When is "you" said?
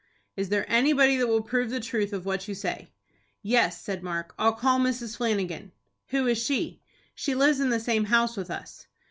2.47-2.55